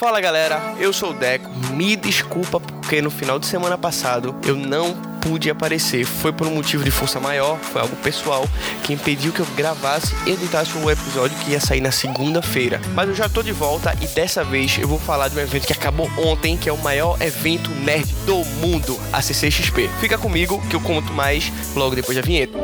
Fala 0.00 0.18
galera, 0.18 0.76
eu 0.78 0.94
sou 0.94 1.10
o 1.10 1.12
Deco. 1.12 1.50
Me 1.74 1.94
desculpa 1.94 2.58
porque 2.58 3.02
no 3.02 3.10
final 3.10 3.38
de 3.38 3.44
semana 3.44 3.76
passado 3.76 4.34
eu 4.46 4.56
não 4.56 4.94
pude 5.20 5.50
aparecer. 5.50 6.06
Foi 6.06 6.32
por 6.32 6.46
um 6.46 6.54
motivo 6.54 6.82
de 6.82 6.90
força 6.90 7.20
maior, 7.20 7.58
foi 7.58 7.82
algo 7.82 7.94
pessoal 7.96 8.48
que 8.82 8.94
impediu 8.94 9.30
que 9.30 9.40
eu 9.40 9.46
gravasse 9.54 10.14
e 10.26 10.30
editasse 10.30 10.74
o 10.78 10.80
um 10.80 10.90
episódio 10.90 11.36
que 11.40 11.50
ia 11.50 11.60
sair 11.60 11.82
na 11.82 11.90
segunda-feira. 11.90 12.80
Mas 12.94 13.10
eu 13.10 13.14
já 13.14 13.28
tô 13.28 13.42
de 13.42 13.52
volta 13.52 13.94
e 14.00 14.06
dessa 14.06 14.42
vez 14.42 14.78
eu 14.78 14.88
vou 14.88 14.98
falar 14.98 15.28
de 15.28 15.36
um 15.36 15.40
evento 15.40 15.66
que 15.66 15.74
acabou 15.74 16.10
ontem, 16.16 16.56
que 16.56 16.70
é 16.70 16.72
o 16.72 16.78
maior 16.78 17.20
evento 17.20 17.70
nerd 17.70 18.10
do 18.24 18.42
mundo, 18.58 18.98
a 19.12 19.20
CCXP. 19.20 19.90
Fica 20.00 20.16
comigo 20.16 20.62
que 20.70 20.76
eu 20.76 20.80
conto 20.80 21.12
mais 21.12 21.52
logo 21.76 21.94
depois 21.94 22.16
da 22.16 22.22
vinheta. 22.22 22.58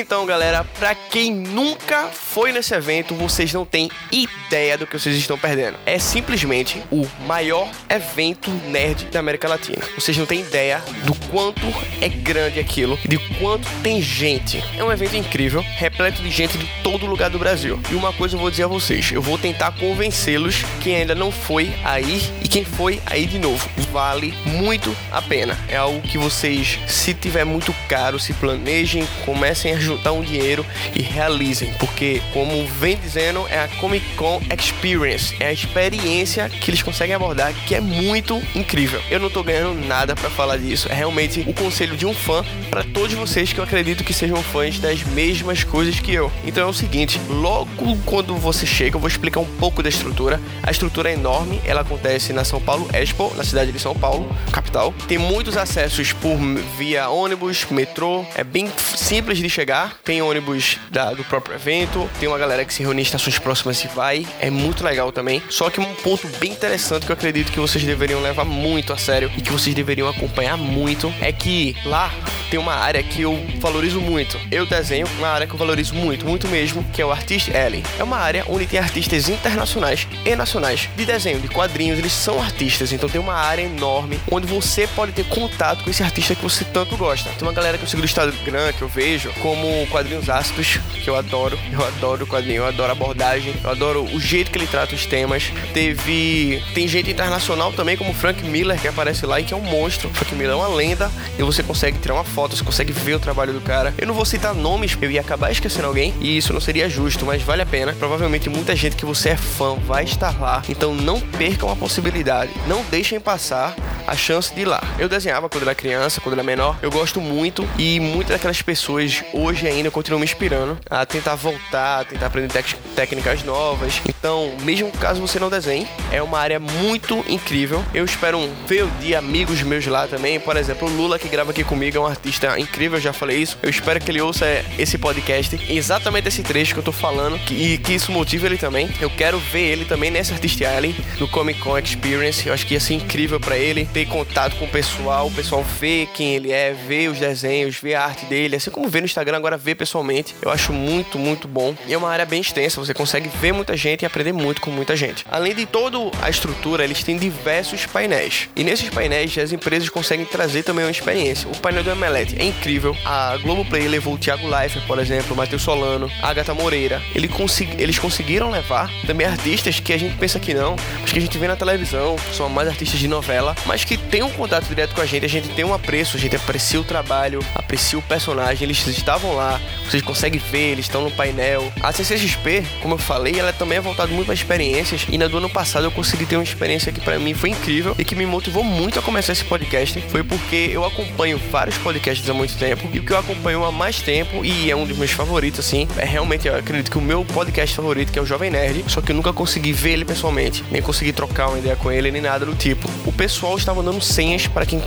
Então, 0.00 0.24
galera, 0.24 0.64
para 0.78 0.94
quem 0.94 1.30
nunca 1.30 2.06
foi 2.06 2.52
nesse 2.52 2.72
evento, 2.72 3.14
vocês 3.14 3.52
não 3.52 3.66
têm 3.66 3.90
ideia 4.10 4.78
do 4.78 4.86
que 4.86 4.98
vocês 4.98 5.14
estão 5.14 5.36
perdendo. 5.36 5.76
É 5.84 5.98
simplesmente 5.98 6.82
o 6.90 7.06
maior 7.26 7.68
evento 7.86 8.50
nerd 8.70 9.04
da 9.12 9.20
América 9.20 9.46
Latina. 9.46 9.82
Vocês 9.94 10.16
não 10.16 10.24
têm 10.24 10.40
ideia 10.40 10.82
do 11.04 11.14
quanto 11.28 11.60
é 12.00 12.08
grande 12.08 12.58
aquilo 12.58 12.98
de 13.06 13.18
quanto 13.38 13.68
tem 13.82 14.00
gente. 14.00 14.64
É 14.78 14.82
um 14.82 14.90
evento 14.90 15.16
incrível, 15.16 15.60
repleto 15.60 16.22
de 16.22 16.30
gente 16.30 16.56
de 16.56 16.66
todo 16.82 17.04
lugar 17.04 17.28
do 17.28 17.38
Brasil. 17.38 17.78
E 17.90 17.94
uma 17.94 18.10
coisa 18.10 18.36
eu 18.36 18.40
vou 18.40 18.50
dizer 18.50 18.64
a 18.64 18.68
vocês, 18.68 19.12
eu 19.12 19.20
vou 19.20 19.36
tentar 19.36 19.72
convencê-los 19.72 20.64
quem 20.82 20.96
ainda 20.96 21.14
não 21.14 21.30
foi 21.30 21.70
aí 21.84 22.22
e 22.42 22.48
quem 22.48 22.64
foi 22.64 23.02
aí 23.04 23.26
de 23.26 23.38
novo. 23.38 23.68
Vale 23.92 24.32
muito 24.46 24.96
a 25.12 25.20
pena. 25.20 25.58
É 25.68 25.76
algo 25.76 26.00
que 26.00 26.16
vocês, 26.16 26.78
se 26.88 27.12
tiver 27.12 27.44
muito 27.44 27.74
caro, 27.86 28.18
se 28.18 28.32
planejem, 28.32 29.06
comecem 29.26 29.74
a 29.74 29.89
juntar 29.90 30.12
um 30.12 30.22
dinheiro 30.22 30.64
e 30.94 31.02
realizem, 31.02 31.72
porque 31.74 32.22
como 32.32 32.64
vem 32.66 32.96
dizendo, 32.96 33.46
é 33.48 33.60
a 33.60 33.68
Comic 33.80 34.06
Con 34.14 34.40
Experience, 34.56 35.34
é 35.40 35.46
a 35.46 35.52
experiência 35.52 36.48
que 36.48 36.70
eles 36.70 36.82
conseguem 36.82 37.14
abordar 37.14 37.52
que 37.66 37.74
é 37.74 37.80
muito 37.80 38.40
incrível. 38.54 39.00
Eu 39.10 39.18
não 39.18 39.28
tô 39.28 39.42
ganhando 39.42 39.74
nada 39.86 40.14
para 40.14 40.30
falar 40.30 40.56
disso, 40.58 40.88
é 40.90 40.94
realmente 40.94 41.44
o 41.46 41.52
conselho 41.52 41.96
de 41.96 42.06
um 42.06 42.14
fã 42.14 42.44
para 42.70 42.84
todos 42.84 43.14
vocês 43.14 43.52
que 43.52 43.58
eu 43.58 43.64
acredito 43.64 44.04
que 44.04 44.12
sejam 44.12 44.40
fãs 44.42 44.78
das 44.78 45.02
mesmas 45.02 45.64
coisas 45.64 45.98
que 45.98 46.12
eu. 46.12 46.30
Então 46.44 46.62
é 46.62 46.70
o 46.70 46.72
seguinte, 46.72 47.20
logo 47.28 47.96
quando 48.04 48.36
você 48.36 48.64
chega, 48.64 48.96
eu 48.96 49.00
vou 49.00 49.08
explicar 49.08 49.40
um 49.40 49.56
pouco 49.58 49.82
da 49.82 49.88
estrutura. 49.88 50.40
A 50.62 50.70
estrutura 50.70 51.10
é 51.10 51.14
enorme, 51.14 51.60
ela 51.64 51.80
acontece 51.80 52.32
na 52.32 52.44
São 52.44 52.60
Paulo 52.60 52.88
Expo, 52.92 53.32
na 53.36 53.44
cidade 53.44 53.72
de 53.72 53.78
São 53.78 53.94
Paulo, 53.94 54.30
capital. 54.52 54.94
Tem 55.08 55.18
muitos 55.18 55.56
acessos 55.56 56.12
por 56.12 56.36
via 56.78 57.08
ônibus, 57.08 57.66
metrô, 57.70 58.24
é 58.34 58.44
bem 58.44 58.70
simples 58.78 59.38
de 59.38 59.48
chegar 59.48 59.79
chegar. 59.80 59.96
Tem 60.04 60.20
ônibus 60.20 60.78
da, 60.90 61.14
do 61.14 61.24
próprio 61.24 61.54
evento, 61.54 62.08
tem 62.18 62.28
uma 62.28 62.38
galera 62.38 62.64
que 62.64 62.74
se 62.74 62.82
reúne 62.82 63.00
em 63.00 63.02
estações 63.02 63.38
próximas 63.38 63.82
e 63.82 63.88
vai. 63.88 64.26
É 64.40 64.50
muito 64.50 64.84
legal 64.84 65.10
também. 65.10 65.42
Só 65.48 65.70
que 65.70 65.80
um 65.80 65.94
ponto 65.94 66.28
bem 66.38 66.52
interessante 66.52 67.06
que 67.06 67.12
eu 67.12 67.14
acredito 67.14 67.52
que 67.52 67.60
vocês 67.60 67.82
deveriam 67.84 68.20
levar 68.20 68.44
muito 68.44 68.92
a 68.92 68.98
sério 68.98 69.30
e 69.36 69.40
que 69.40 69.52
vocês 69.52 69.74
deveriam 69.74 70.08
acompanhar 70.08 70.56
muito 70.56 71.12
é 71.20 71.32
que 71.32 71.76
lá 71.84 72.12
tem 72.50 72.58
uma 72.58 72.74
área 72.74 73.02
que 73.02 73.22
eu 73.22 73.38
valorizo 73.58 74.00
muito. 74.00 74.38
Eu 74.50 74.66
desenho 74.66 75.06
uma 75.18 75.28
área 75.28 75.46
que 75.46 75.54
eu 75.54 75.58
valorizo 75.58 75.94
muito, 75.94 76.26
muito 76.26 76.48
mesmo, 76.48 76.84
que 76.92 77.00
é 77.00 77.06
o 77.06 77.12
Artist 77.12 77.54
Alley. 77.54 77.84
É 77.98 78.02
uma 78.02 78.16
área 78.16 78.44
onde 78.48 78.66
tem 78.66 78.80
artistas 78.80 79.28
internacionais 79.28 80.08
e 80.24 80.34
nacionais 80.34 80.88
de 80.96 81.04
desenho, 81.06 81.40
de 81.40 81.48
quadrinhos, 81.48 81.98
eles 81.98 82.12
são 82.12 82.42
artistas, 82.42 82.92
então 82.92 83.08
tem 83.08 83.20
uma 83.20 83.34
área 83.34 83.62
enorme 83.62 84.18
onde 84.30 84.46
você 84.46 84.86
pode 84.88 85.12
ter 85.12 85.24
contato 85.26 85.84
com 85.84 85.90
esse 85.90 86.02
artista 86.02 86.34
que 86.34 86.42
você 86.42 86.64
tanto 86.64 86.96
gosta. 86.96 87.30
Tem 87.30 87.46
uma 87.46 87.54
galera 87.54 87.78
que 87.78 87.84
eu 87.84 87.88
sigo 87.88 88.02
do 88.02 88.06
Instagram 88.06 88.72
que 88.72 88.82
eu 88.82 88.88
vejo 88.88 89.30
como 89.40 89.86
quadrinhos 89.86 90.28
ácidos, 90.28 90.80
que 91.02 91.08
eu 91.08 91.16
adoro. 91.16 91.58
Eu 91.72 91.84
adoro 91.84 92.24
o 92.24 92.26
quadrinho, 92.26 92.58
eu 92.58 92.66
adoro 92.66 92.90
a 92.90 92.92
abordagem, 92.92 93.54
eu 93.62 93.70
adoro 93.70 94.04
o 94.04 94.20
jeito 94.20 94.50
que 94.50 94.58
ele 94.58 94.66
trata 94.66 94.94
os 94.94 95.06
temas. 95.06 95.52
Teve. 95.72 96.62
Tem 96.74 96.88
gente 96.88 97.10
internacional 97.10 97.72
também, 97.72 97.96
como 97.96 98.12
Frank 98.12 98.42
Miller, 98.44 98.80
que 98.80 98.88
aparece 98.88 99.24
lá 99.24 99.40
e 99.40 99.44
que 99.44 99.54
é 99.54 99.56
um 99.56 99.62
monstro. 99.62 100.10
Frank 100.10 100.34
Miller 100.34 100.52
é 100.52 100.56
uma 100.56 100.68
lenda 100.68 101.10
e 101.38 101.42
você 101.42 101.62
consegue 101.62 101.98
tirar 101.98 102.14
uma 102.14 102.24
foto 102.24 102.39
foto, 102.40 102.56
você 102.56 102.64
consegue 102.64 102.92
ver 102.92 103.14
o 103.14 103.20
trabalho 103.20 103.52
do 103.52 103.60
cara. 103.60 103.92
Eu 103.98 104.06
não 104.06 104.14
vou 104.14 104.24
citar 104.24 104.54
nomes, 104.54 104.96
eu 105.02 105.10
ia 105.10 105.20
acabar 105.20 105.50
esquecendo 105.52 105.86
alguém 105.86 106.14
e 106.20 106.38
isso 106.38 106.54
não 106.54 106.60
seria 106.60 106.88
justo, 106.88 107.26
mas 107.26 107.42
vale 107.42 107.60
a 107.60 107.66
pena. 107.66 107.92
Provavelmente 107.92 108.48
muita 108.48 108.74
gente 108.74 108.96
que 108.96 109.04
você 109.04 109.30
é 109.30 109.36
fã 109.36 109.74
vai 109.74 110.04
estar 110.04 110.40
lá, 110.40 110.62
então 110.66 110.94
não 110.94 111.20
percam 111.20 111.70
a 111.70 111.76
possibilidade. 111.76 112.50
Não 112.66 112.82
deixem 112.84 113.20
passar 113.20 113.76
a 114.10 114.16
chance 114.16 114.52
de 114.52 114.62
ir 114.62 114.64
lá. 114.64 114.82
Eu 114.98 115.08
desenhava 115.08 115.48
quando 115.48 115.62
era 115.62 115.74
criança, 115.74 116.20
quando 116.20 116.34
era 116.34 116.42
menor. 116.42 116.76
Eu 116.82 116.90
gosto 116.90 117.20
muito 117.20 117.66
e 117.78 118.00
muitas 118.00 118.32
daquelas 118.36 118.60
pessoas 118.60 119.22
hoje 119.32 119.68
ainda 119.68 119.90
continuam 119.90 120.18
me 120.18 120.24
inspirando 120.24 120.76
a 120.90 121.06
tentar 121.06 121.36
voltar, 121.36 122.00
a 122.00 122.04
tentar 122.04 122.26
aprender 122.26 122.50
técnicas 122.96 123.44
novas. 123.44 124.02
Então, 124.08 124.52
mesmo 124.62 124.90
caso 124.92 125.20
você 125.20 125.38
não 125.38 125.48
desenhe, 125.48 125.86
é 126.10 126.20
uma 126.20 126.38
área 126.40 126.58
muito 126.58 127.24
incrível. 127.28 127.84
Eu 127.94 128.04
espero 128.04 128.40
ver 128.66 128.84
o 128.84 128.90
dia 129.00 129.18
amigos 129.18 129.62
meus 129.62 129.86
lá 129.86 130.08
também. 130.08 130.40
Por 130.40 130.56
exemplo, 130.56 130.88
o 130.88 130.90
Lula 130.90 131.18
que 131.18 131.28
grava 131.28 131.52
aqui 131.52 131.62
comigo 131.62 131.96
é 131.96 132.00
um 132.00 132.06
artista 132.06 132.58
incrível, 132.58 132.98
eu 132.98 133.02
já 133.02 133.12
falei 133.12 133.38
isso. 133.38 133.58
Eu 133.62 133.70
espero 133.70 134.00
que 134.00 134.10
ele 134.10 134.20
ouça 134.20 134.44
esse 134.76 134.98
podcast, 134.98 135.58
exatamente 135.68 136.26
esse 136.26 136.42
trecho 136.42 136.74
que 136.74 136.80
eu 136.80 136.84
tô 136.84 136.92
falando, 136.92 137.38
e 137.50 137.78
que 137.78 137.92
isso 137.92 138.10
motive 138.10 138.46
ele 138.46 138.58
também. 138.58 138.90
Eu 139.00 139.08
quero 139.08 139.38
ver 139.38 139.68
ele 139.68 139.84
também 139.84 140.10
nessa 140.10 140.34
Artist 140.34 140.64
Alley, 140.64 140.96
no 141.20 141.28
Comic 141.28 141.60
Con 141.60 141.78
Experience. 141.78 142.46
Eu 142.46 142.52
acho 142.52 142.66
que 142.66 142.74
ia 142.74 142.80
ser 142.80 142.94
incrível 142.94 143.38
para 143.38 143.56
ele 143.56 143.86
ter 143.86 143.99
contato 144.06 144.56
com 144.56 144.64
o 144.64 144.68
pessoal, 144.68 145.26
o 145.26 145.30
pessoal 145.30 145.62
ver 145.62 146.06
quem 146.14 146.34
ele 146.34 146.52
é, 146.52 146.72
ver 146.72 147.08
os 147.08 147.18
desenhos, 147.18 147.76
ver 147.76 147.94
a 147.94 148.04
arte 148.04 148.26
dele, 148.26 148.56
assim 148.56 148.70
como 148.70 148.88
ver 148.88 149.00
no 149.00 149.06
Instagram, 149.06 149.36
agora 149.36 149.56
ver 149.56 149.74
pessoalmente. 149.74 150.34
Eu 150.42 150.50
acho 150.50 150.72
muito, 150.72 151.18
muito 151.18 151.46
bom. 151.46 151.74
E 151.86 151.94
é 151.94 151.98
uma 151.98 152.10
área 152.10 152.24
bem 152.24 152.40
extensa, 152.40 152.80
você 152.80 152.94
consegue 152.94 153.28
ver 153.40 153.52
muita 153.52 153.76
gente 153.76 154.02
e 154.02 154.06
aprender 154.06 154.32
muito 154.32 154.60
com 154.60 154.70
muita 154.70 154.96
gente. 154.96 155.24
Além 155.30 155.54
de 155.54 155.66
toda 155.66 155.98
a 156.22 156.30
estrutura, 156.30 156.84
eles 156.84 157.02
têm 157.02 157.16
diversos 157.16 157.86
painéis. 157.86 158.48
E 158.56 158.64
nesses 158.64 158.88
painéis, 158.90 159.36
as 159.38 159.52
empresas 159.52 159.88
conseguem 159.88 160.26
trazer 160.26 160.62
também 160.62 160.84
uma 160.84 160.90
experiência. 160.90 161.48
O 161.50 161.56
painel 161.58 161.82
do 161.82 161.94
MLE 161.94 162.36
é 162.38 162.44
incrível. 162.44 162.96
A 163.04 163.36
Globoplay 163.38 163.88
levou 163.88 164.14
o 164.14 164.18
Thiago 164.18 164.46
Leifert, 164.46 164.86
por 164.86 164.98
exemplo, 164.98 165.34
o 165.34 165.36
Matheus 165.36 165.62
Solano, 165.62 166.10
a 166.22 166.28
Agatha 166.28 166.54
Moreira. 166.54 167.02
Ele 167.14 167.28
consegui, 167.28 167.80
eles 167.82 167.98
conseguiram 167.98 168.50
levar 168.50 168.90
também 169.06 169.26
artistas 169.26 169.80
que 169.80 169.92
a 169.92 169.98
gente 169.98 170.16
pensa 170.16 170.38
que 170.38 170.54
não, 170.54 170.76
mas 171.00 171.12
que 171.12 171.18
a 171.18 171.22
gente 171.22 171.36
vê 171.38 171.48
na 171.48 171.56
televisão, 171.56 172.16
são 172.32 172.48
mais 172.48 172.68
artistas 172.68 172.98
de 172.98 173.08
novela, 173.08 173.54
mas 173.66 173.84
que 173.84 173.89
tem 173.96 174.22
um 174.22 174.30
contato 174.30 174.66
direto 174.66 174.94
com 174.94 175.00
a 175.00 175.06
gente, 175.06 175.24
a 175.24 175.28
gente 175.28 175.48
tem 175.48 175.64
um 175.64 175.74
apreço, 175.74 176.16
a 176.16 176.20
gente 176.20 176.36
aprecia 176.36 176.80
o 176.80 176.84
trabalho, 176.84 177.40
aprecia 177.54 177.98
o 177.98 178.02
personagem, 178.02 178.64
eles 178.64 178.86
estavam 178.86 179.34
lá, 179.34 179.60
vocês 179.88 180.02
conseguem 180.02 180.40
ver, 180.50 180.72
eles 180.72 180.86
estão 180.86 181.02
no 181.02 181.10
painel. 181.10 181.72
A 181.82 181.92
CCXP, 181.92 182.64
como 182.80 182.94
eu 182.94 182.98
falei, 182.98 183.38
ela 183.38 183.52
também 183.52 183.78
é 183.78 183.80
voltada 183.80 184.12
muito 184.12 184.26
para 184.26 184.34
experiências, 184.34 185.06
e 185.10 185.18
na 185.18 185.28
do 185.28 185.38
ano 185.38 185.50
passado 185.50 185.84
eu 185.84 185.90
consegui 185.90 186.26
ter 186.26 186.36
uma 186.36 186.44
experiência 186.44 186.92
que 186.92 187.00
para 187.00 187.18
mim 187.18 187.34
foi 187.34 187.50
incrível 187.50 187.94
e 187.98 188.04
que 188.04 188.14
me 188.14 188.26
motivou 188.26 188.64
muito 188.64 188.98
a 188.98 189.02
começar 189.02 189.32
esse 189.32 189.44
podcast, 189.44 190.00
foi 190.08 190.22
porque 190.22 190.70
eu 190.72 190.84
acompanho 190.84 191.40
vários 191.50 191.76
podcasts 191.78 192.28
há 192.28 192.34
muito 192.34 192.56
tempo 192.56 192.88
e 192.92 192.98
o 192.98 193.04
que 193.04 193.12
eu 193.12 193.18
acompanho 193.18 193.64
há 193.64 193.72
mais 193.72 194.00
tempo 194.00 194.44
e 194.44 194.70
é 194.70 194.76
um 194.76 194.84
dos 194.84 194.96
meus 194.96 195.10
favoritos, 195.10 195.60
assim, 195.60 195.88
é 195.96 196.04
realmente, 196.04 196.48
eu 196.48 196.56
acredito 196.56 196.90
que 196.90 196.98
o 196.98 197.02
meu 197.02 197.24
podcast 197.24 197.74
favorito, 197.74 198.12
que 198.12 198.18
é 198.18 198.22
o 198.22 198.26
Jovem 198.26 198.50
Nerd, 198.50 198.84
só 198.88 199.00
que 199.00 199.12
eu 199.12 199.16
nunca 199.16 199.32
consegui 199.32 199.72
ver 199.72 199.92
ele 199.92 200.04
pessoalmente, 200.04 200.64
nem 200.70 200.82
consegui 200.82 201.12
trocar 201.12 201.48
uma 201.48 201.58
ideia 201.58 201.76
com 201.76 201.90
ele, 201.90 202.10
nem 202.10 202.22
nada 202.22 202.44
do 202.46 202.54
tipo. 202.54 202.88
O 203.04 203.12
pessoal 203.12 203.56
estava 203.70 203.82
dando 203.82 204.00
senhas 204.00 204.46
para 204.46 204.66
quem 204.66 204.80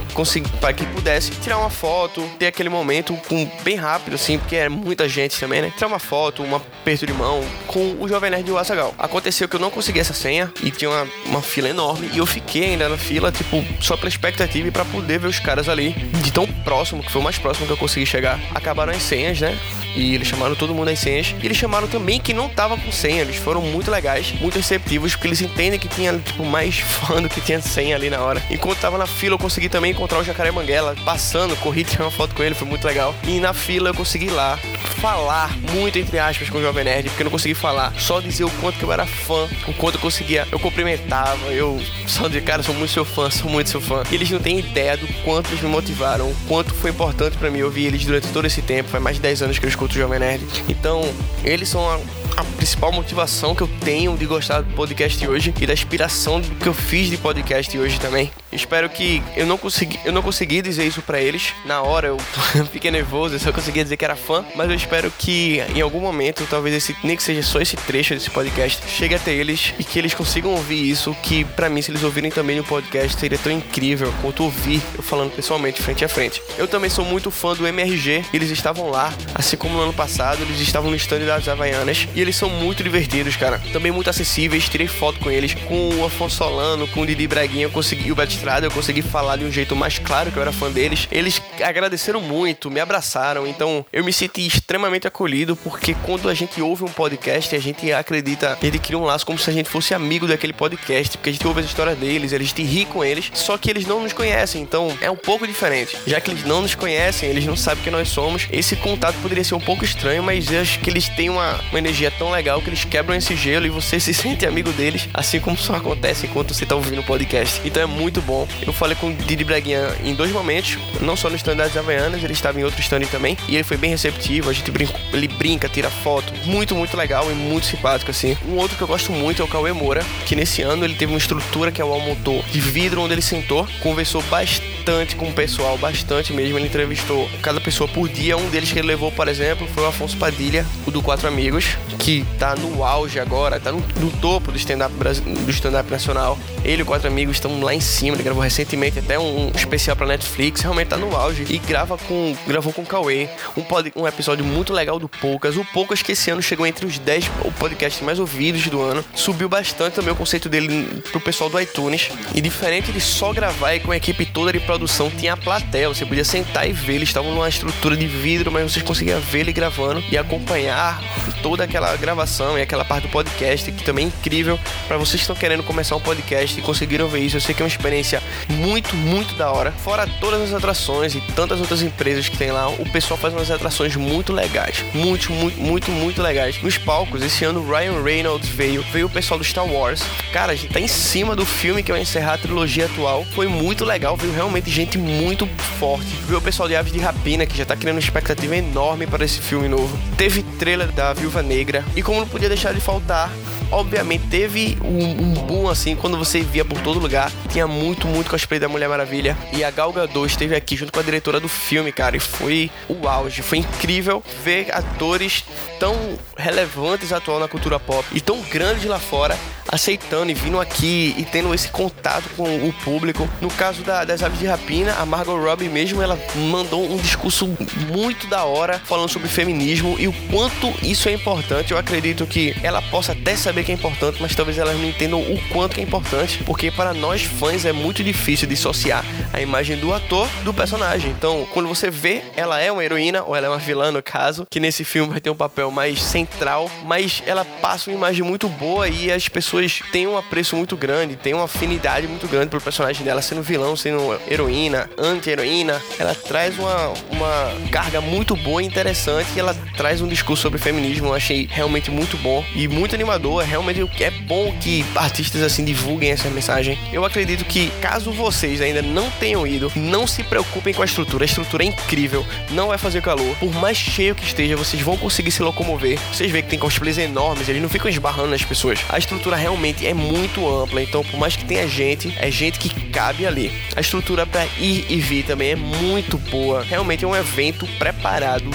para 0.60 0.74
quem 0.74 0.88
pudesse 0.88 1.32
tirar 1.32 1.58
uma 1.58 1.70
foto, 1.70 2.22
ter 2.38 2.48
aquele 2.48 2.70
momento 2.70 3.16
com 3.28 3.50
bem 3.64 3.76
rápido, 3.76 4.16
assim, 4.16 4.38
porque 4.38 4.56
é 4.56 4.70
muita 4.70 5.08
gente 5.08 5.40
também, 5.40 5.62
né? 5.62 5.72
Tirar 5.76 5.88
uma 5.88 6.00
foto, 6.00 6.44
um 6.44 6.56
aperto 6.56 7.06
de 7.06 7.14
mão 7.14 7.44
com 7.68 7.96
o 8.00 8.08
Jovem 8.08 8.30
Nerd 8.30 8.44
do 8.44 8.58
Azagal. 8.58 8.94
Aconteceu 8.98 9.48
que 9.48 9.56
eu 9.56 9.60
não 9.60 9.70
consegui 9.70 10.00
essa 10.00 10.14
senha 10.14 10.52
e 10.62 10.70
tinha 10.72 10.90
uma, 10.90 11.08
uma 11.26 11.42
fila 11.42 11.70
enorme 11.70 12.10
e 12.14 12.18
eu 12.18 12.26
fiquei 12.26 12.66
ainda 12.66 12.90
na 12.90 12.98
fila, 12.98 13.32
tipo, 13.32 13.64
só 13.82 13.96
pela 13.96 14.10
expectativa 14.10 14.68
e 14.68 14.72
para 14.72 14.86
poder 14.86 15.20
ver 15.20 15.28
os 15.28 15.40
caras 15.40 15.70
ali 15.70 15.92
de 15.92 16.32
tão 16.32 16.48
próximo 16.64 17.04
que 17.04 17.12
foi 17.12 17.22
o 17.22 17.24
mais 17.24 17.38
próximo 17.38 17.66
que 17.66 17.74
eu 17.74 17.78
consegui 17.78 18.06
chegar. 18.06 18.40
Acabaram 18.54 18.92
as 18.92 19.04
senhas, 19.04 19.40
né? 19.40 19.58
E 19.96 20.16
eles 20.16 20.28
chamaram 20.28 20.56
todo 20.56 20.74
mundo 20.74 20.90
as 20.90 21.00
senhas. 21.00 21.36
E 21.42 21.46
eles 21.46 21.58
chamaram 21.58 21.88
também 21.88 22.20
que 22.20 22.34
não 22.34 22.50
tava 22.50 22.78
com 22.78 22.92
senha. 22.92 23.22
Eles 23.22 23.36
foram 23.36 23.62
muito 23.62 23.92
legais, 23.92 24.34
muito 24.40 24.56
receptivos, 24.56 25.14
porque 25.14 25.28
eles 25.28 25.42
entendem 25.42 25.80
que 25.80 25.88
tinha, 25.88 26.18
tipo, 26.18 26.44
mais 26.46 26.80
fã 26.80 27.22
do 27.22 27.30
que 27.30 27.42
tinha 27.42 27.62
senha 27.62 27.96
ali 27.96 28.10
na 28.10 28.20
hora. 28.22 28.42
Enquanto 28.50 28.80
tava 28.80 28.98
na 28.98 29.06
fila, 29.06 29.36
eu 29.36 29.40
consegui 29.40 29.70
também 29.70 29.92
encontrar 29.92 30.20
o 30.20 30.24
Jacaré 30.24 30.52
Manguela 30.52 30.96
passando, 31.06 31.56
corri, 31.58 31.84
tirei 31.84 32.06
uma 32.06 32.12
foto 32.12 32.34
com 32.34 32.44
ele, 32.44 32.56
foi 32.56 32.68
muito 32.68 32.86
legal. 32.86 33.14
E 33.28 33.40
na 33.40 33.54
fila 33.54 33.90
eu 33.90 33.94
consegui 33.94 34.30
lá 34.30 34.58
falar 35.04 35.54
muito 35.74 36.00
entre 36.00 36.18
aspas 36.18 36.50
com 36.50 36.60
o 36.60 36.62
Jovem 36.62 36.86
Nerd, 36.86 37.10
porque 37.10 37.24
eu 37.24 37.26
não 37.26 37.32
consegui 37.32 37.54
falar, 37.54 37.94
só 38.00 38.22
dizer 38.22 38.46
o 38.46 38.50
quanto 38.62 38.78
que 38.78 38.86
eu 38.86 38.92
era 38.94 39.06
fã, 39.06 39.50
o 39.68 39.74
quanto 39.74 39.96
eu 39.96 40.02
conseguia, 40.02 40.48
eu 40.50 40.58
cumprimentava, 40.58 41.48
eu 41.48 41.78
só 42.08 42.30
de 42.30 42.40
cara, 42.40 42.64
sou 42.64 42.74
muito 42.74 42.94
seu 42.94 43.04
fã, 43.04 43.30
sou 43.30 43.50
muito 43.50 43.70
seu 43.70 43.82
fã. 43.82 44.04
E 44.10 44.16
eles 44.16 44.32
não 44.32 44.40
têm 44.40 44.60
ideia 44.60 44.96
do 44.96 45.06
quanto 45.24 45.50
eles 45.50 45.62
me 45.62 45.68
motivaram, 45.68 46.30
o 46.30 46.36
quanto 46.54 46.72
foi 46.72 46.92
importante 46.92 47.36
para 47.36 47.50
mim 47.50 47.64
ouvir 47.64 47.88
eles 47.88 48.06
durante 48.06 48.28
todo 48.28 48.46
esse 48.46 48.62
tempo, 48.62 48.88
faz 48.88 49.04
mais 49.04 49.16
de 49.16 49.24
10 49.24 49.42
anos 49.42 49.58
que 49.58 49.66
eu 49.66 49.70
escuto 49.70 49.96
o 49.96 49.98
Jovem 49.98 50.20
Nerd. 50.20 50.46
Então, 50.70 51.02
eles 51.44 51.68
são 51.68 52.00
principal 52.42 52.92
motivação 52.92 53.54
que 53.54 53.62
eu 53.62 53.70
tenho 53.82 54.18
de 54.18 54.26
gostar 54.26 54.62
do 54.62 54.74
podcast 54.74 55.28
hoje 55.28 55.54
e 55.60 55.68
da 55.68 55.74
inspiração 55.74 56.42
que 56.42 56.68
eu 56.68 56.74
fiz 56.74 57.10
de 57.10 57.18
podcast 57.18 57.78
hoje 57.78 58.00
também. 58.00 58.32
Espero 58.52 58.90
que 58.90 59.22
eu 59.36 59.46
não 59.46 59.58
consegui, 59.58 60.00
eu 60.06 60.12
não 60.12 60.22
consegui 60.22 60.62
dizer 60.62 60.86
isso 60.86 61.02
para 61.02 61.20
eles 61.22 61.54
na 61.66 61.82
hora, 61.82 62.08
eu 62.08 62.18
fiquei 62.72 62.90
nervoso, 62.90 63.36
eu 63.36 63.40
só 63.40 63.52
conseguia 63.52 63.84
dizer 63.84 63.98
que 63.98 64.06
era 64.06 64.16
fã, 64.16 64.46
mas 64.56 64.70
eu 64.70 64.76
espero 64.76 65.12
que 65.12 65.62
em 65.76 65.82
algum 65.82 66.00
momento, 66.00 66.48
talvez 66.50 66.76
esse 66.76 66.96
nem 67.04 67.16
que 67.16 67.24
seja 67.24 67.44
só 67.44 67.60
esse 67.60 67.76
trecho 67.76 68.14
desse 68.14 68.30
podcast, 68.30 68.82
chegue 68.90 69.16
até 69.16 69.34
eles 69.34 69.74
e 69.78 69.84
que 69.84 70.00
eles 70.00 70.14
consigam 70.14 70.52
ouvir 70.52 70.90
isso, 70.90 71.16
que 71.22 71.44
para 71.44 71.70
mim 71.70 71.82
se 71.82 71.92
eles 71.92 72.04
ouvirem 72.04 72.32
também 72.32 72.56
no 72.56 72.64
podcast 72.64 73.20
seria 73.20 73.38
tão 73.38 73.52
incrível 73.52 74.14
quanto 74.22 74.44
ouvir 74.44 74.82
eu 74.96 75.04
falando 75.04 75.32
pessoalmente 75.32 75.82
frente 75.82 76.06
a 76.06 76.10
frente. 76.10 76.42
Eu 76.58 76.68
também 76.68 76.90
sou 76.90 77.04
muito 77.04 77.30
fã 77.30 77.54
do 77.54 77.68
MRG, 77.68 78.26
eles 78.34 78.50
estavam 78.50 78.90
lá, 78.90 79.14
assim 79.36 79.58
como 79.58 79.76
no 79.76 79.84
ano 79.84 79.94
passado, 79.94 80.42
eles 80.42 80.60
estavam 80.60 80.90
no 80.90 80.96
stand 80.96 81.26
das 81.26 81.48
Havaianas 81.48 82.08
e 82.16 82.23
eles 82.24 82.36
são 82.36 82.50
muito 82.50 82.84
divertidos, 82.84 83.36
cara. 83.36 83.62
Também 83.72 83.92
muito 83.92 84.10
acessíveis, 84.10 84.68
tirei 84.68 84.88
foto 84.88 85.20
com 85.20 85.30
eles, 85.30 85.54
com 85.54 85.90
o 85.96 86.06
Afonso 86.06 86.38
Solano, 86.38 86.88
com 86.88 87.02
o 87.02 87.06
Didi 87.06 87.28
Braguinha, 87.28 87.66
eu 87.66 87.70
consegui 87.70 88.12
o 88.12 88.16
Beto 88.16 88.34
Estrada, 88.34 88.66
eu 88.66 88.72
consegui 88.72 89.02
falar 89.02 89.38
de 89.38 89.46
um 89.46 89.52
jeito 89.52 89.76
mais 89.76 90.00
claro 90.00 90.32
que 90.32 90.38
eu 90.38 90.42
era 90.42 90.52
fã 90.52 90.72
deles. 90.72 91.08
Eles 91.12 91.42
agradeceram 91.62 92.22
muito, 92.22 92.72
me 92.72 92.80
abraçaram, 92.80 93.46
então 93.46 93.86
eu 93.92 94.04
me 94.04 94.14
senti 94.14 94.46
extremamente 94.48 95.08
acolhido 95.08 95.56
porque 95.56 95.94
quando 96.04 96.30
a 96.30 96.34
gente 96.34 96.62
ouve 96.62 96.84
um 96.84 96.88
podcast, 96.88 97.56
a 97.56 97.60
gente 97.60 97.92
acredita, 97.92 98.58
ele 98.62 98.80
cria 98.80 98.98
um 98.98 99.04
laço 99.04 99.26
como 99.26 99.38
se 99.38 99.50
a 99.50 99.54
gente 99.54 99.70
fosse 99.70 99.94
amigo 99.94 100.28
daquele 100.28 100.54
podcast, 100.54 101.18
porque 101.18 101.30
a 101.30 101.34
gente 101.34 101.46
ouve 101.46 101.60
as 101.60 101.66
histórias 101.66 101.98
deles, 101.98 102.34
a 102.34 102.40
gente 102.40 102.64
ri 102.64 102.86
com 102.86 103.04
eles, 103.04 103.32
só 103.34 103.58
que 103.58 103.70
eles 103.70 103.86
não 103.86 104.02
nos 104.02 104.14
conhecem, 104.14 104.62
então 104.62 104.98
é 105.02 105.12
um 105.12 105.16
pouco 105.16 105.46
diferente. 105.46 105.98
Já 106.08 106.22
que 106.22 106.32
eles 106.32 106.44
não 106.46 106.62
nos 106.62 106.74
conhecem, 106.74 107.30
eles 107.30 107.46
não 107.46 107.56
sabem 107.56 107.84
quem 107.84 107.92
nós 107.92 108.08
somos, 108.08 108.48
esse 108.52 108.76
contato 108.78 109.16
poderia 109.22 109.44
ser 109.44 109.56
um 109.56 109.60
pouco 109.60 109.84
estranho, 109.84 110.24
mas 110.24 110.52
eu 110.52 110.62
acho 110.62 110.80
que 110.80 110.90
eles 110.90 111.10
têm 111.10 111.30
uma, 111.30 111.60
uma 111.70 111.80
energia 111.80 112.13
tão 112.18 112.32
legal 112.32 112.62
que 112.62 112.70
eles 112.70 112.84
quebram 112.86 113.16
esse 113.16 113.36
gelo 113.36 113.66
e 113.66 113.70
você 113.70 114.00
se 114.00 114.14
sente 114.14 114.46
amigo 114.46 114.72
deles, 114.72 115.08
assim 115.14 115.40
como 115.40 115.58
só 115.58 115.76
acontece 115.76 116.26
enquanto 116.26 116.54
você 116.54 116.66
tá 116.66 116.76
ouvindo 116.76 117.00
o 117.00 117.04
podcast. 117.04 117.62
Então 117.66 117.84
é 117.84 117.86
muito 117.86 118.22
bom. 118.22 118.48
Eu 118.66 118.74
falei 118.74 118.96
com 118.96 119.10
o 119.10 119.14
Didi 119.14 119.44
Braguinha 119.44 119.96
em 120.04 120.14
dois 120.14 120.32
momentos, 120.32 120.78
não 121.02 121.16
só 121.16 121.30
no 121.30 121.36
stand 121.36 121.58
das 121.58 121.76
Havaianas, 121.76 122.24
ele 122.24 122.34
estava 122.34 122.60
em 122.60 122.64
outro 122.64 122.82
stand 122.82 123.02
também, 123.12 123.38
e 123.48 123.56
ele 123.56 123.64
foi 123.64 123.78
bem 123.78 123.90
receptivo, 123.90 124.50
a 124.50 124.54
gente 124.54 124.70
brinca, 124.72 124.94
ele 125.12 125.28
brinca, 125.28 125.70
tira 125.70 125.90
foto, 125.90 126.34
muito, 126.46 126.76
muito 126.76 126.96
legal 126.96 127.30
e 127.32 127.36
muito 127.36 127.66
simpático, 127.66 128.12
assim. 128.12 128.38
Um 128.48 128.58
outro 128.58 128.78
que 128.78 128.84
eu 128.84 128.88
gosto 128.88 129.12
muito 129.12 129.42
é 129.42 129.46
o 129.46 129.48
Cauê 129.48 129.74
Moura, 129.74 130.04
que 130.26 130.36
nesse 130.36 130.62
ano 130.62 130.86
ele 130.86 130.96
teve 130.96 131.12
uma 131.12 131.18
estrutura 131.18 131.72
que 131.72 131.82
é 131.82 131.86
o 131.86 131.92
Almotor 131.92 132.44
de 132.46 132.60
vidro 132.60 133.02
onde 133.02 133.14
ele 133.14 133.22
sentou, 133.22 133.68
conversou 133.82 134.22
bastante 134.24 135.16
com 135.16 135.30
o 135.30 135.34
pessoal, 135.34 135.78
bastante 135.78 136.34
mesmo, 136.34 136.58
ele 136.58 136.68
entrevistou 136.68 137.30
cada 137.42 137.60
pessoa 137.60 137.88
por 137.88 138.10
dia, 138.10 138.38
um 138.38 138.50
deles 138.50 138.72
que 138.72 138.80
ele 138.80 138.88
levou, 138.88 139.12
por 139.12 139.28
exemplo, 139.28 139.68
foi 139.68 139.84
o 139.84 139.88
Afonso 139.88 140.18
Padilha, 140.18 140.66
o 140.86 140.92
do 140.92 141.02
Quatro 141.02 141.28
Amigos, 141.28 141.78
que 142.04 142.26
tá 142.38 142.54
no 142.54 142.84
auge 142.84 143.18
agora, 143.18 143.62
tá 143.62 143.72
no, 143.72 143.82
no 143.98 144.12
topo 144.20 144.52
do 144.52 144.58
stand-up 144.58 144.94
do 144.94 145.52
stand-up 145.52 145.90
nacional. 145.90 146.38
Ele 146.64 146.82
e 146.82 146.86
Quatro 146.86 147.08
Amigos 147.08 147.38
estão 147.38 147.62
lá 147.62 147.74
em 147.74 147.80
cima, 147.80 148.18
ele 148.18 148.24
gravou 148.24 148.44
recentemente 148.44 149.00
até 149.00 149.18
um, 149.18 149.50
especial 149.56 149.96
pra 149.96 150.06
Netflix, 150.06 150.60
realmente 150.62 150.90
tá 150.90 150.98
no 150.98 151.16
auge. 151.16 151.46
E 151.50 151.58
grava 151.60 151.98
com, 151.98 152.36
gravou 152.46 152.74
com 152.74 152.82
o 152.82 152.86
Cauê, 152.86 153.30
um, 153.56 153.62
pod, 153.62 153.92
um 153.96 154.06
episódio 154.06 154.44
muito 154.44 154.74
legal 154.74 155.00
do 155.00 155.08
Poucas. 155.08 155.56
O 155.56 155.64
Poucas 155.64 156.02
que 156.02 156.12
esse 156.12 156.30
ano 156.30 156.42
chegou 156.42 156.68
entre 156.68 156.86
os 156.86 157.00
10 157.00 157.30
podcasts 157.58 158.02
mais 158.02 158.20
ouvidos 158.20 158.68
do 158.68 158.82
ano. 158.82 159.04
Subiu 159.16 159.48
bastante 159.48 159.94
também 159.94 160.12
o 160.12 160.16
conceito 160.16 160.50
dele 160.50 161.02
pro 161.10 161.22
pessoal 161.22 161.50
do 161.50 161.60
iTunes. 161.60 162.10
E 162.36 162.42
diferente 162.42 162.92
de 162.92 163.00
só 163.00 163.32
gravar 163.32 163.76
e 163.76 163.80
com 163.80 163.94
a 163.94 163.98
equipe 163.98 164.26
toda 164.26 164.52
de 164.52 164.60
produção, 164.60 165.10
tinha 165.10 165.34
a 165.34 165.38
plateia. 165.38 165.88
Você 165.88 166.06
podia 166.06 166.26
sentar 166.26 166.68
e 166.68 166.74
ver, 166.74 166.96
eles 166.96 167.08
estavam 167.08 167.34
numa 167.34 167.48
estrutura 167.48 167.96
de 167.96 168.08
vidro, 168.08 168.52
mas 168.52 168.70
vocês 168.70 168.84
conseguiam 168.84 169.22
ver 169.22 169.40
ele 169.40 169.54
gravando 169.54 170.04
e 170.12 170.18
acompanhar 170.18 171.02
toda 171.44 171.66
aquela 171.66 171.96
gravação 171.98 172.58
e 172.58 172.62
aquela 172.62 172.86
parte 172.86 173.04
do 173.04 173.10
podcast, 173.10 173.70
que 173.70 173.84
também 173.84 174.06
é 174.06 174.08
incrível 174.08 174.58
para 174.88 174.98
vocês 174.98 175.16
que 175.16 175.24
estão 175.24 175.36
querendo 175.36 175.62
começar 175.62 175.96
um 175.96 176.00
podcast 176.00 176.58
e 176.58 176.64
conseguiram 176.64 177.08
ver 177.10 177.20
isso. 177.20 177.36
Eu 177.36 177.42
sei 177.42 177.54
que 177.54 177.62
é 177.62 177.66
uma 177.66 177.70
experiência 177.70 178.24
muito, 178.50 178.96
muito 178.96 179.36
da 179.36 179.52
hora. 179.52 179.72
Fora 179.72 180.08
todas 180.22 180.42
as 180.42 180.54
atrações 180.54 181.14
e 181.14 181.22
tantas 181.36 181.60
outras 181.60 181.82
empresas 181.82 182.30
que 182.30 182.38
tem 182.38 182.52
lá, 182.52 182.70
o 182.70 182.90
pessoal 182.90 183.20
faz 183.20 183.34
umas 183.34 183.52
atrações 183.52 183.96
muito 183.98 184.32
legais. 184.32 184.84
Muito, 184.94 185.32
muito, 185.34 185.60
muito, 185.60 185.92
muito 185.92 186.22
legais. 186.22 186.62
Nos 186.64 186.78
palcos, 186.78 187.22
esse 187.22 187.44
ano 187.44 187.70
Ryan 187.70 188.02
Reynolds 188.02 188.48
veio, 188.48 188.82
veio 188.94 189.08
o 189.08 189.10
pessoal 189.10 189.38
do 189.38 189.44
Star 189.44 189.66
Wars. 189.66 190.02
Cara, 190.32 190.54
a 190.54 190.56
gente 190.56 190.72
tá 190.72 190.80
em 190.80 190.88
cima 190.88 191.36
do 191.36 191.46
filme 191.46 191.84
que 191.84 191.92
vai 191.92 192.02
encerrar 192.02 192.36
a 192.36 192.38
trilogia 192.38 192.86
atual. 192.86 193.26
Foi 193.34 193.48
muito 193.48 193.84
legal, 193.84 194.16
veio 194.16 194.34
realmente 194.34 194.70
gente 194.70 194.98
muito 194.98 195.46
forte. 195.80 196.08
Veio 196.26 196.40
o 196.40 196.42
pessoal 196.42 196.70
de 196.70 196.76
Aves 196.76 196.94
de 196.94 197.00
Rapina, 197.00 197.46
que 197.46 197.58
já 197.58 197.66
tá 197.66 197.76
criando 197.76 197.98
uma 197.98 198.02
expectativa 198.02 198.56
enorme 198.56 199.06
para 199.06 199.26
esse 199.26 199.42
filme 199.42 199.68
novo. 199.68 199.98
Teve 200.18 200.42
trailer 200.58 200.92
da 200.92 201.12
Viúva 201.34 201.42
Negra. 201.42 201.84
E 201.96 202.04
como 202.04 202.20
não 202.20 202.28
podia 202.28 202.48
deixar 202.48 202.74
de 202.74 202.80
faltar, 202.80 203.32
obviamente 203.72 204.28
teve 204.28 204.78
um, 204.84 205.22
um 205.22 205.34
boom 205.34 205.68
assim 205.68 205.96
quando 205.96 206.16
você 206.16 206.42
via 206.42 206.64
por 206.64 206.80
todo 206.82 207.00
lugar. 207.00 207.32
Tinha 207.50 207.66
muito, 207.66 208.08
muito 208.08 208.30
cosplay 208.30 208.60
da 208.60 208.70
Mulher 208.70 208.88
Maravilha. 208.88 209.36
E 209.52 209.64
a 209.64 209.72
Gal 209.72 209.92
Gadot 209.92 210.28
esteve 210.28 210.56
aqui 210.56 210.76
junto 210.76 210.92
com 210.92 211.00
a 211.00 211.04
diretora 211.04 211.40
do 211.40 211.50
filme, 211.50 211.92
cara. 211.92 212.16
E 212.16 212.20
foi 212.20 212.70
o 212.88 213.08
auge. 213.08 213.42
Foi 213.42 213.58
incrível 213.58 214.24
ver 214.44 214.72
atores 214.72 215.44
tão 215.80 215.96
relevantes 216.38 217.12
atual 217.12 217.40
na 217.40 217.48
cultura 217.48 217.80
pop 217.80 218.06
e 218.14 218.22
tão 218.22 218.40
grandes 218.42 218.86
lá 218.86 219.00
fora 219.00 219.38
aceitando 219.74 220.30
e 220.30 220.36
vindo 220.36 220.60
aqui 220.60 221.16
e 221.18 221.26
tendo 221.26 221.52
esse 221.54 221.70
contato 221.70 222.30
com 222.38 222.44
o 222.68 222.72
público. 222.84 223.28
No 223.42 223.50
caso 223.50 223.82
da, 223.82 224.06
das 224.06 224.22
aves 224.22 224.38
de 224.38 224.46
rapina, 224.46 224.94
a 225.00 225.06
Margot 225.06 225.36
Robbie 225.36 225.68
mesmo, 225.68 226.02
ela 226.02 226.18
mandou 226.36 226.86
um 226.86 226.98
discurso 226.98 227.48
muito 227.88 228.28
da 228.28 228.44
hora 228.44 228.80
falando 228.86 229.10
sobre 229.10 229.28
feminismo 229.28 229.96
e 230.00 230.08
o 230.08 230.14
quanto 230.30 230.72
isso 230.84 231.10
é 231.10 231.14
importante. 231.14 231.72
Eu 231.72 231.78
acredito 231.78 232.28
que 232.28 232.56
ela 232.62 232.82
possa 232.84 233.14
até 233.14 233.36
saber 233.36 233.64
que 233.64 233.72
é 233.72 233.76
importante, 233.76 234.22
mas 234.22 234.36
talvez 234.36 234.60
elas 234.60 234.78
não 234.78 234.86
entendam 234.86 235.20
o 235.20 235.40
quanto 235.50 235.80
é 235.80 235.84
importante, 235.84 236.44
porque 236.46 236.70
para 236.70 236.94
nós 236.94 237.24
fãs 237.24 237.66
é 237.66 237.72
muito 237.72 238.04
difícil 238.04 238.48
dissociar 238.48 239.04
a 239.32 239.42
imagem 239.42 239.78
do 239.78 239.92
ator 239.92 240.30
do 240.44 240.54
personagem. 240.54 241.10
Então, 241.10 241.48
quando 241.52 241.68
você 241.68 241.90
vê, 241.90 242.22
ela 242.36 242.60
é 242.60 242.72
uma 242.72 242.84
heroína 242.84 243.24
ou 243.24 243.36
ela 243.36 243.48
é 243.48 243.50
uma 243.50 243.58
vilã 243.58 243.92
no 243.92 244.04
caso, 244.04 244.46
que 244.50 244.60
nesse 244.60 244.84
filme 244.84 245.12
vai 245.12 245.22
ter 245.22 245.32
um 245.32 245.36
papel 245.36 245.72
mais 245.72 246.02
central, 246.02 246.70
mas 246.86 247.24
ela 247.26 247.44
passa 247.44 247.90
uma 247.90 247.98
imagem 247.98 248.24
muito 248.24 248.48
boa 248.48 248.88
e 248.88 249.12
as 249.12 249.28
pessoas 249.28 249.63
têm 249.92 250.08
um 250.08 250.18
apreço 250.18 250.56
muito 250.56 250.76
grande, 250.76 251.16
têm 251.16 251.34
uma 251.34 251.46
afinidade 251.46 252.08
muito 252.08 252.28
grande 252.28 252.48
pelo 252.48 252.62
personagem 252.62 253.04
dela, 253.04 253.22
sendo 253.22 253.42
vilão, 253.42 253.76
sendo 253.76 254.20
heroína, 254.30 254.90
anti-heroína. 254.98 255.82
Ela 255.98 256.16
traz 256.16 256.58
uma, 256.58 256.94
uma 257.12 257.70
carga 257.72 258.02
muito 258.02 258.36
boa 258.36 258.62
e 258.62 258.66
interessante 258.66 259.30
e 259.36 259.40
ela 259.40 259.56
traz 259.76 260.02
um 260.02 260.08
discurso 260.08 260.44
sobre 260.44 260.60
feminismo. 260.60 261.08
Eu 261.08 261.14
achei 261.14 261.48
realmente 261.50 261.90
muito 261.90 262.18
bom 262.18 262.44
e 262.56 262.68
muito 262.68 262.96
animador. 262.96 263.44
Realmente 263.44 263.82
é 264.00 264.12
bom 264.12 264.54
que 264.60 264.86
artistas 264.96 265.42
assim 265.42 265.64
divulguem 265.64 266.12
essa 266.12 266.30
mensagem. 266.30 266.78
Eu 266.92 267.06
acredito 267.06 267.46
que 267.46 267.70
caso 267.82 268.12
vocês 268.12 268.62
ainda 268.62 268.82
não 268.82 269.10
tenham 269.12 269.46
ido, 269.46 269.72
não 269.76 270.06
se 270.06 270.24
preocupem 270.24 270.74
com 270.74 270.82
a 270.82 270.86
estrutura. 270.86 271.24
A 271.24 271.26
estrutura 271.26 271.64
é 271.64 271.68
incrível, 271.68 272.26
não 272.52 272.68
vai 272.68 272.78
fazer 272.78 273.02
calor. 273.02 273.36
Por 273.38 273.54
mais 273.54 273.78
cheio 273.78 274.16
que 274.16 274.24
esteja, 274.24 274.56
vocês 274.56 274.82
vão 274.82 274.98
conseguir 274.98 275.32
se 275.32 275.42
locomover. 275.42 276.00
Vocês 276.12 276.32
veem 276.32 276.44
que 276.44 276.50
tem 276.50 276.60
cosplays 276.60 276.98
enormes, 276.98 277.48
eles 277.48 277.62
não 277.62 277.70
ficam 277.70 277.90
esbarrando 277.90 278.30
nas 278.30 278.44
pessoas. 278.44 278.80
A 278.90 278.98
estrutura 278.98 279.36
realmente 279.36 279.53
é 279.82 279.94
muito 279.94 280.48
ampla, 280.48 280.82
então 280.82 281.04
por 281.04 281.20
mais 281.20 281.36
que 281.36 281.46
tenha 281.46 281.68
gente, 281.68 282.14
é 282.20 282.30
gente 282.30 282.60
que 282.60 282.70
cabe 282.90 283.26
ali. 283.26 283.52
A 283.76 283.82
estrutura 283.82 284.26
para 284.26 284.46
ir 284.58 284.86
e 284.90 285.00
vir 285.00 285.26
também 285.26 285.52
é 285.52 285.56
muito 285.56 286.18
boa. 286.18 286.64
Realmente 286.64 287.04
é 287.04 287.08
um 287.08 287.16
evento 287.16 287.68
preparado 287.80 288.50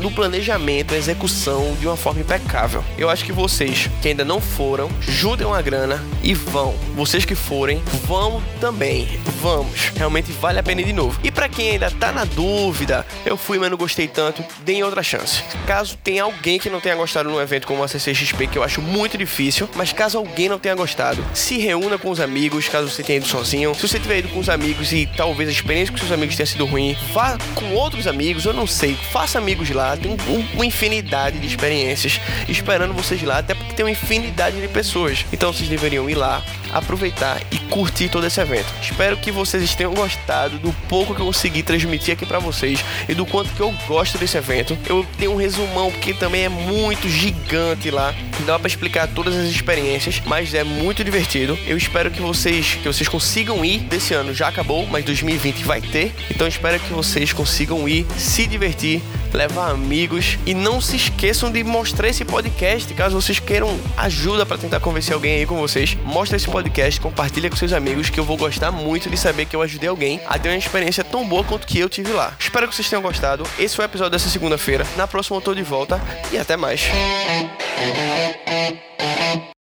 do 0.00 0.10
planejamento, 0.10 0.94
execução 0.94 1.74
de 1.80 1.86
uma 1.86 1.96
forma 1.96 2.20
impecável. 2.20 2.84
Eu 2.98 3.08
acho 3.08 3.24
que 3.24 3.32
vocês 3.32 3.88
que 4.02 4.08
ainda 4.08 4.24
não 4.24 4.40
foram, 4.40 4.90
juntem 5.00 5.46
uma 5.46 5.60
grana 5.62 6.02
e 6.22 6.34
vão. 6.34 6.74
Vocês 6.94 7.24
que 7.24 7.34
forem, 7.34 7.82
vão 8.06 8.42
também. 8.60 9.08
Vamos. 9.40 9.90
Realmente 9.96 10.30
vale 10.32 10.58
a 10.58 10.62
pena 10.62 10.82
de 10.82 10.92
novo. 10.92 11.18
E 11.24 11.30
para 11.30 11.48
quem 11.48 11.70
ainda 11.70 11.90
tá 11.90 12.12
na 12.12 12.24
dúvida, 12.24 13.06
eu 13.24 13.36
fui, 13.36 13.58
mas 13.58 13.70
não 13.70 13.78
gostei 13.78 14.06
tanto, 14.06 14.44
deem 14.64 14.82
outra 14.82 15.02
chance. 15.02 15.42
Caso 15.66 15.96
tenha 16.02 16.24
alguém 16.24 16.58
que 16.58 16.68
não 16.68 16.80
tenha 16.80 16.94
gostado 16.94 17.30
num 17.30 17.40
evento 17.40 17.66
como 17.66 17.82
a 17.82 17.88
CCXP, 17.88 18.46
que 18.46 18.58
eu 18.58 18.62
acho 18.62 18.82
muito 18.82 19.16
difícil, 19.16 19.68
mas 19.74 19.92
caso 19.92 20.18
alguém 20.18 20.29
não 20.48 20.58
tenha 20.58 20.74
gostado, 20.74 21.24
se 21.34 21.58
reúna 21.58 21.98
com 21.98 22.10
os 22.10 22.20
amigos, 22.20 22.68
caso 22.68 22.88
você 22.88 23.02
tenha 23.02 23.18
ido 23.18 23.26
sozinho. 23.26 23.74
Se 23.74 23.86
você 23.86 23.98
tiver 23.98 24.18
ido 24.18 24.28
com 24.28 24.40
os 24.40 24.48
amigos 24.48 24.92
e 24.92 25.06
talvez 25.16 25.48
a 25.48 25.52
experiência 25.52 25.92
com 25.92 25.98
seus 25.98 26.12
amigos 26.12 26.36
tenha 26.36 26.46
sido 26.46 26.64
ruim, 26.66 26.96
vá 27.12 27.36
com 27.54 27.74
outros 27.74 28.06
amigos, 28.06 28.44
eu 28.44 28.52
não 28.52 28.66
sei, 28.66 28.94
faça 28.94 29.38
amigos 29.38 29.70
lá, 29.70 29.96
tem 29.96 30.16
uma 30.54 30.66
infinidade 30.66 31.38
de 31.38 31.46
experiências 31.46 32.20
esperando 32.48 32.94
vocês 32.94 33.22
lá, 33.22 33.38
até 33.38 33.54
porque 33.54 33.74
tem 33.74 33.84
uma 33.84 33.90
infinidade 33.90 34.60
de 34.60 34.68
pessoas. 34.68 35.24
Então 35.32 35.52
vocês 35.52 35.68
deveriam 35.68 36.08
ir 36.08 36.14
lá, 36.14 36.42
aproveitar 36.72 37.40
e 37.50 37.58
curtir 37.58 38.08
todo 38.08 38.26
esse 38.26 38.40
evento. 38.40 38.72
Espero 38.80 39.16
que 39.16 39.30
vocês 39.30 39.74
tenham 39.74 39.94
gostado 39.94 40.58
do 40.58 40.72
pouco 40.88 41.14
que 41.14 41.20
eu 41.20 41.26
consegui 41.26 41.62
transmitir 41.62 42.14
aqui 42.14 42.26
para 42.26 42.38
vocês 42.38 42.84
e 43.08 43.14
do 43.14 43.26
quanto 43.26 43.50
que 43.50 43.60
eu 43.60 43.72
gosto 43.86 44.18
desse 44.18 44.36
evento. 44.36 44.76
Eu 44.88 45.06
tenho 45.18 45.32
um 45.32 45.36
resumão 45.36 45.90
porque 45.90 46.14
também 46.14 46.44
é 46.44 46.48
muito 46.48 47.08
gigante 47.08 47.90
lá. 47.90 48.14
Não 48.38 48.46
dá 48.46 48.58
para 48.58 48.68
explicar 48.68 49.08
todas 49.08 49.36
as 49.36 49.48
experiências, 49.48 50.20
mas 50.26 50.54
é 50.54 50.64
muito 50.64 51.04
divertido. 51.04 51.58
Eu 51.66 51.76
espero 51.76 52.10
que 52.10 52.20
vocês 52.20 52.74
que 52.74 52.86
vocês 52.86 53.08
consigam 53.08 53.64
ir. 53.64 53.80
Desse 53.80 54.14
ano 54.14 54.34
já 54.34 54.48
acabou, 54.48 54.86
mas 54.86 55.04
2020 55.04 55.64
vai 55.64 55.80
ter. 55.80 56.14
Então 56.30 56.46
espero 56.46 56.78
que 56.80 56.92
vocês 56.92 57.32
consigam 57.32 57.88
ir, 57.88 58.06
se 58.16 58.46
divertir, 58.46 59.02
levar 59.36 59.70
amigos 59.70 60.38
e 60.46 60.54
não 60.54 60.80
se 60.80 60.96
esqueçam 60.96 61.50
de 61.50 61.62
mostrar 61.64 62.08
esse 62.08 62.24
podcast 62.24 62.92
caso 62.94 63.20
vocês 63.20 63.38
queiram 63.38 63.78
ajuda 63.96 64.44
para 64.44 64.58
tentar 64.58 64.80
convencer 64.80 65.14
alguém 65.14 65.36
aí 65.36 65.46
com 65.46 65.56
vocês. 65.56 65.96
Mostra 66.04 66.36
esse 66.36 66.48
podcast, 66.48 67.00
compartilha 67.00 67.48
com 67.48 67.56
seus 67.56 67.72
amigos 67.72 68.10
que 68.10 68.18
eu 68.18 68.24
vou 68.24 68.36
gostar 68.36 68.70
muito 68.70 69.08
de 69.08 69.16
saber 69.16 69.46
que 69.46 69.56
eu 69.56 69.62
ajudei 69.62 69.88
alguém 69.88 70.20
a 70.26 70.38
ter 70.38 70.48
uma 70.48 70.56
experiência 70.56 71.04
tão 71.04 71.26
boa 71.26 71.44
quanto 71.44 71.66
que 71.66 71.78
eu 71.78 71.88
tive 71.88 72.12
lá. 72.12 72.32
Espero 72.38 72.68
que 72.68 72.74
vocês 72.74 72.88
tenham 72.88 73.02
gostado. 73.02 73.44
Esse 73.58 73.76
foi 73.76 73.84
o 73.84 73.88
episódio 73.88 74.12
dessa 74.12 74.28
segunda-feira. 74.28 74.86
Na 74.96 75.06
próxima 75.06 75.36
eu 75.36 75.40
tô 75.40 75.54
de 75.54 75.62
volta 75.62 76.00
e 76.32 76.38
até 76.38 76.56
mais. 76.56 76.82